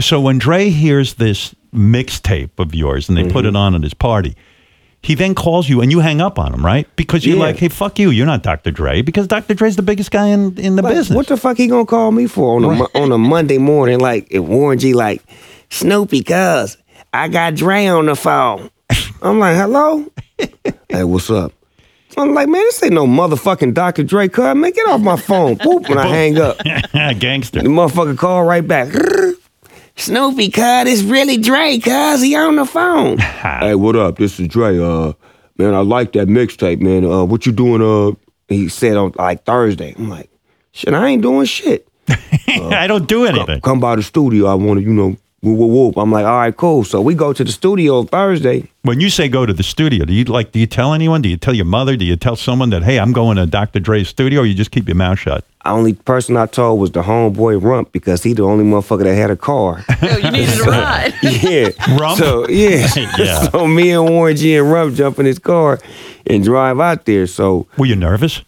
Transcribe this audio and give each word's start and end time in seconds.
so 0.00 0.20
when 0.20 0.38
Dre 0.38 0.68
hears 0.70 1.14
this 1.14 1.54
mixtape 1.74 2.50
of 2.58 2.74
yours 2.74 3.08
and 3.08 3.16
they 3.16 3.24
put 3.24 3.44
Mm-hmm. 3.44 3.56
it 3.56 3.56
on 3.56 3.74
at 3.74 3.82
his 3.82 3.94
party, 3.94 4.34
he 5.02 5.14
then 5.14 5.34
calls 5.34 5.68
you 5.68 5.80
and 5.80 5.90
you 5.90 6.00
hang 6.00 6.20
up 6.20 6.38
on 6.38 6.52
him, 6.52 6.64
right? 6.66 6.86
Because 6.96 7.24
you're 7.24 7.36
Yeah. 7.36 7.42
like, 7.44 7.56
hey, 7.56 7.68
fuck 7.68 7.98
you. 7.98 8.10
You're 8.10 8.26
not 8.26 8.42
Dr. 8.42 8.70
Dre 8.70 9.00
because 9.02 9.26
Dr. 9.26 9.54
Dre's 9.54 9.76
the 9.76 9.82
biggest 9.82 10.10
guy 10.10 10.26
in, 10.28 10.58
in 10.58 10.76
the 10.76 10.82
Like, 10.82 10.94
business. 10.94 11.16
What 11.16 11.26
the 11.28 11.36
fuck 11.36 11.56
he 11.56 11.68
gonna 11.68 11.86
call 11.86 12.12
me 12.12 12.26
for 12.26 12.56
on 12.56 12.64
a 12.64 12.84
on 12.98 13.10
a 13.12 13.18
Monday 13.18 13.58
morning? 13.58 13.98
Like 14.00 14.26
if 14.30 14.42
Warren 14.42 14.78
G 14.78 14.92
like 14.92 15.22
Snoopy, 15.70 16.22
cuz 16.22 16.76
I 17.14 17.28
got 17.28 17.54
Dre 17.54 17.86
on 17.86 18.06
the 18.06 18.14
phone. 18.16 18.70
I'm 19.22 19.38
like, 19.38 19.56
hello. 19.56 20.06
hey, 20.88 21.04
what's 21.04 21.30
up? 21.30 21.52
I'm 22.16 22.34
like, 22.34 22.48
man, 22.48 22.60
this 22.62 22.82
ain't 22.82 22.92
no 22.94 23.06
motherfucking 23.06 23.72
Dr. 23.72 24.02
Dre, 24.02 24.28
cuz 24.28 24.54
man, 24.56 24.70
get 24.72 24.86
off 24.88 25.00
my 25.00 25.16
phone. 25.16 25.56
Boop, 25.56 25.88
when 25.88 25.96
I 25.96 26.06
hang 26.08 26.38
up, 26.38 26.58
Gangster. 27.20 27.62
the 27.62 27.68
motherfucker 27.68 28.18
call 28.18 28.42
right 28.44 28.66
back. 28.66 28.92
Snoopy, 30.00 30.50
cuz 30.50 30.88
it's 30.88 31.02
really 31.02 31.36
Dre, 31.36 31.78
cuz 31.78 32.22
he 32.22 32.34
on 32.34 32.56
the 32.56 32.64
phone. 32.64 33.18
hey, 33.18 33.74
what 33.74 33.96
up? 33.96 34.18
This 34.18 34.40
is 34.40 34.48
Dre. 34.48 34.78
Uh, 34.78 35.12
man, 35.58 35.74
I 35.74 35.80
like 35.80 36.12
that 36.12 36.28
mixtape, 36.28 36.80
man. 36.80 37.04
Uh, 37.04 37.24
what 37.24 37.46
you 37.46 37.52
doing? 37.52 37.82
Uh, 37.82 38.16
he 38.48 38.68
said 38.68 38.96
on 38.96 39.12
like 39.16 39.44
Thursday. 39.44 39.94
I'm 39.96 40.08
like, 40.08 40.30
shit, 40.72 40.94
I 40.94 41.06
ain't 41.08 41.22
doing 41.22 41.46
shit. 41.46 41.86
I 42.48 42.86
don't 42.86 43.06
do 43.06 43.24
anything. 43.24 43.60
Come 43.60 43.80
by 43.80 43.96
the 43.96 44.02
studio. 44.02 44.46
I 44.46 44.54
want 44.54 44.80
to, 44.80 44.84
you 44.84 44.92
know, 44.92 45.16
whoop, 45.42 45.58
whoop, 45.58 45.70
whoop. 45.70 45.96
I'm 45.96 46.10
like, 46.12 46.24
all 46.26 46.38
right, 46.38 46.56
cool. 46.56 46.84
So 46.84 47.00
we 47.00 47.14
go 47.14 47.32
to 47.32 47.44
the 47.44 47.52
studio 47.52 48.02
Thursday. 48.04 48.68
When 48.82 49.00
you 49.00 49.10
say 49.10 49.28
go 49.28 49.44
to 49.46 49.52
the 49.52 49.62
studio, 49.62 50.04
do 50.04 50.12
you 50.14 50.24
like? 50.24 50.52
Do 50.52 50.58
you 50.58 50.66
tell 50.66 50.94
anyone? 50.94 51.22
Do 51.22 51.28
you 51.28 51.36
tell 51.36 51.54
your 51.54 51.66
mother? 51.66 51.96
Do 51.96 52.04
you 52.04 52.16
tell 52.16 52.36
someone 52.36 52.70
that 52.70 52.82
hey, 52.82 52.98
I'm 52.98 53.12
going 53.12 53.36
to 53.36 53.46
Dr. 53.46 53.80
Dre's 53.80 54.08
studio? 54.08 54.40
Or 54.42 54.46
you 54.46 54.54
just 54.54 54.70
keep 54.70 54.88
your 54.88 54.96
mouth 54.96 55.18
shut? 55.18 55.44
The 55.64 55.70
only 55.70 55.92
person 55.92 56.36
I 56.38 56.46
told 56.46 56.80
was 56.80 56.92
the 56.92 57.02
homeboy 57.02 57.62
Rump 57.62 57.92
because 57.92 58.22
he 58.22 58.32
the 58.32 58.44
only 58.44 58.64
motherfucker 58.64 59.04
that 59.04 59.14
had 59.14 59.30
a 59.30 59.36
car. 59.36 59.84
Yo, 60.00 60.16
you 60.16 60.30
needed 60.30 60.58
a 60.60 60.62
ride. 60.70 61.12
yeah. 61.22 61.96
Rump? 61.98 62.18
So 62.18 62.48
yeah. 62.48 62.86
Yeah. 63.18 63.50
so 63.50 63.66
me 63.66 63.90
and 63.90 64.08
Warren 64.08 64.36
G 64.36 64.56
and 64.56 64.70
Rump 64.72 64.94
jump 64.94 65.18
in 65.18 65.26
his 65.26 65.38
car 65.38 65.78
and 66.26 66.42
drive 66.42 66.80
out 66.80 67.04
there. 67.04 67.26
So 67.26 67.66
Were 67.76 67.86
you 67.86 67.96
nervous? 67.96 68.42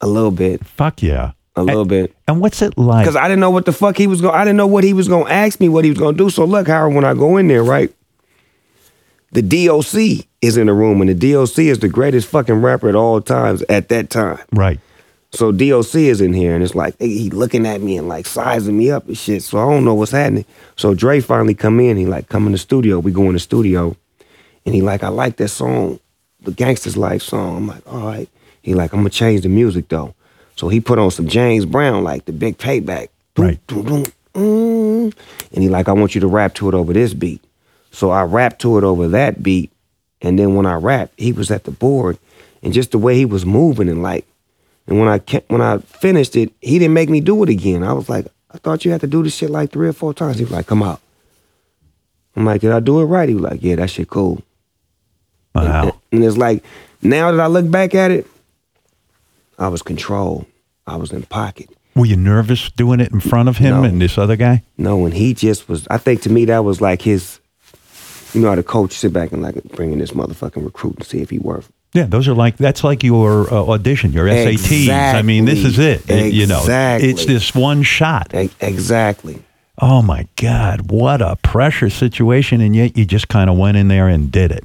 a 0.00 0.06
little 0.08 0.32
bit, 0.32 0.66
Fuck 0.66 1.02
yeah. 1.02 1.30
A 1.56 1.62
little 1.62 1.82
and, 1.82 1.88
bit. 1.88 2.14
And 2.26 2.40
what's 2.40 2.62
it 2.62 2.76
like? 2.76 3.04
Because 3.04 3.16
I 3.16 3.28
didn't 3.28 3.40
know 3.40 3.50
what 3.50 3.66
the 3.66 3.72
fuck 3.72 3.96
he 3.96 4.06
was 4.06 4.20
going. 4.20 4.34
I 4.34 4.44
didn't 4.44 4.56
know 4.56 4.66
what 4.66 4.84
he 4.84 4.92
was 4.92 5.08
going 5.08 5.26
to 5.26 5.32
ask 5.32 5.60
me, 5.60 5.68
what 5.68 5.84
he 5.84 5.90
was 5.90 5.98
going 5.98 6.16
to 6.16 6.24
do. 6.24 6.30
So 6.30 6.44
look, 6.44 6.66
Howard, 6.68 6.94
when 6.94 7.04
I 7.04 7.14
go 7.14 7.36
in 7.36 7.48
there, 7.48 7.62
right, 7.62 7.94
the 9.32 9.42
DOC 9.42 10.26
is 10.40 10.56
in 10.56 10.66
the 10.66 10.72
room, 10.72 11.00
and 11.00 11.10
the 11.10 11.32
DOC 11.32 11.58
is 11.58 11.80
the 11.80 11.88
greatest 11.88 12.28
fucking 12.28 12.62
rapper 12.62 12.88
at 12.88 12.94
all 12.94 13.20
times 13.20 13.62
at 13.68 13.88
that 13.88 14.10
time. 14.10 14.38
right. 14.52 14.80
So 15.32 15.50
DOC 15.50 15.96
is 15.96 16.20
in 16.20 16.32
here, 16.32 16.54
and 16.54 16.62
it's 16.62 16.76
like 16.76 16.94
he 17.00 17.18
he 17.18 17.30
looking 17.30 17.66
at 17.66 17.80
me 17.80 17.98
and 17.98 18.08
like 18.08 18.24
sizing 18.24 18.78
me 18.78 18.92
up 18.92 19.08
and 19.08 19.18
shit. 19.18 19.42
So 19.42 19.58
I 19.58 19.68
don't 19.68 19.84
know 19.84 19.94
what's 19.94 20.12
happening. 20.12 20.44
So 20.76 20.94
Dre 20.94 21.18
finally 21.18 21.54
come 21.54 21.80
in. 21.80 21.96
He 21.96 22.06
like 22.06 22.28
come 22.28 22.46
in 22.46 22.52
the 22.52 22.58
studio. 22.58 23.00
We 23.00 23.10
go 23.10 23.24
in 23.24 23.32
the 23.32 23.40
studio, 23.40 23.96
and 24.64 24.74
he 24.76 24.80
like 24.80 25.02
I 25.02 25.08
like 25.08 25.36
that 25.38 25.48
song, 25.48 25.98
the 26.42 26.52
Gangster's 26.52 26.96
Life 26.96 27.22
song. 27.22 27.56
I'm 27.56 27.66
like, 27.66 27.82
all 27.92 28.06
right. 28.06 28.28
He 28.62 28.74
like 28.74 28.92
I'm 28.92 29.00
gonna 29.00 29.10
change 29.10 29.42
the 29.42 29.48
music 29.48 29.88
though. 29.88 30.14
So 30.56 30.68
he 30.68 30.80
put 30.80 30.98
on 30.98 31.10
some 31.10 31.28
James 31.28 31.66
Brown, 31.66 32.04
like 32.04 32.24
the 32.26 32.32
Big 32.32 32.58
Payback. 32.58 33.08
Right. 33.36 33.64
mm. 33.66 34.12
And 34.34 35.62
he 35.62 35.68
like 35.68 35.88
I 35.88 35.92
want 35.92 36.14
you 36.14 36.20
to 36.20 36.26
rap 36.26 36.54
to 36.54 36.68
it 36.68 36.74
over 36.74 36.92
this 36.92 37.14
beat. 37.14 37.42
So 37.90 38.10
I 38.10 38.22
rapped 38.24 38.60
to 38.62 38.78
it 38.78 38.84
over 38.84 39.08
that 39.08 39.42
beat, 39.42 39.70
and 40.20 40.38
then 40.38 40.54
when 40.54 40.66
I 40.66 40.74
rapped, 40.74 41.18
he 41.18 41.32
was 41.32 41.50
at 41.50 41.64
the 41.64 41.70
board, 41.70 42.18
and 42.62 42.72
just 42.72 42.90
the 42.90 42.98
way 42.98 43.16
he 43.16 43.24
was 43.24 43.44
moving 43.46 43.88
and 43.88 44.02
like. 44.02 44.26
And 44.86 44.98
when 44.98 45.08
I 45.08 45.18
ca- 45.18 45.44
when 45.48 45.62
I 45.62 45.78
finished 45.78 46.36
it, 46.36 46.52
he 46.60 46.78
didn't 46.78 46.92
make 46.92 47.08
me 47.08 47.20
do 47.20 47.42
it 47.42 47.48
again. 47.48 47.82
I 47.82 47.94
was 47.94 48.08
like, 48.08 48.26
I 48.50 48.58
thought 48.58 48.84
you 48.84 48.92
had 48.92 49.00
to 49.00 49.06
do 49.06 49.22
this 49.22 49.34
shit 49.34 49.48
like 49.48 49.72
three 49.72 49.88
or 49.88 49.92
four 49.94 50.12
times. 50.12 50.36
He 50.36 50.44
was 50.44 50.52
like, 50.52 50.66
come 50.66 50.82
out. 50.82 51.00
I'm 52.36 52.44
like, 52.44 52.60
did 52.60 52.72
I 52.72 52.80
do 52.80 53.00
it 53.00 53.04
right? 53.04 53.28
He 53.28 53.34
was 53.34 53.44
like, 53.44 53.62
yeah, 53.62 53.76
that 53.76 53.90
shit 53.90 54.10
cool. 54.10 54.42
Wow. 55.54 55.98
And 56.12 56.24
it's 56.24 56.36
like, 56.36 56.64
now 57.00 57.30
that 57.30 57.40
I 57.40 57.46
look 57.46 57.70
back 57.70 57.94
at 57.94 58.10
it, 58.10 58.26
I 59.58 59.68
was 59.68 59.82
controlled. 59.82 60.46
I 60.86 60.96
was 60.96 61.12
in 61.12 61.22
pocket. 61.22 61.68
Were 61.94 62.06
you 62.06 62.16
nervous 62.16 62.70
doing 62.72 62.98
it 63.00 63.12
in 63.12 63.20
front 63.20 63.48
of 63.48 63.58
him 63.58 63.76
No. 63.82 63.84
and 63.84 64.00
this 64.00 64.18
other 64.18 64.36
guy? 64.36 64.62
No, 64.76 65.04
and 65.06 65.14
he 65.14 65.32
just 65.32 65.68
was, 65.68 65.86
I 65.90 65.98
think 65.98 66.22
to 66.22 66.30
me 66.30 66.44
that 66.46 66.64
was 66.64 66.80
like 66.80 67.02
his, 67.02 67.38
you 68.32 68.40
know 68.40 68.48
how 68.48 68.54
the 68.56 68.64
coach 68.64 68.92
sit 68.92 69.12
back 69.12 69.30
and 69.32 69.42
like 69.42 69.62
bringing 69.76 69.98
this 69.98 70.10
motherfucking 70.10 70.64
recruit 70.64 70.96
and 70.96 71.06
see 71.06 71.20
if 71.20 71.30
he 71.30 71.38
worth. 71.38 71.70
Yeah, 71.92 72.06
those 72.06 72.26
are 72.26 72.34
like 72.34 72.56
that's 72.56 72.82
like 72.82 73.04
your 73.04 73.48
uh, 73.54 73.56
audition, 73.68 74.12
your 74.12 74.26
SATs. 74.26 74.88
I 75.14 75.22
mean, 75.22 75.44
this 75.44 75.64
is 75.64 75.78
it. 75.78 76.00
Exactly. 76.00 76.30
You 76.30 76.46
know, 76.48 76.64
it's 76.68 77.24
this 77.26 77.54
one 77.54 77.84
shot. 77.84 78.34
E- 78.34 78.50
Exactly. 78.60 79.40
Oh 79.80 80.02
my 80.02 80.26
God, 80.36 80.90
what 80.90 81.22
a 81.22 81.36
pressure 81.36 81.90
situation, 81.90 82.60
and 82.60 82.74
yet 82.74 82.96
you 82.96 83.04
just 83.04 83.28
kind 83.28 83.48
of 83.48 83.56
went 83.56 83.76
in 83.76 83.86
there 83.86 84.08
and 84.08 84.32
did 84.32 84.50
it. 84.50 84.62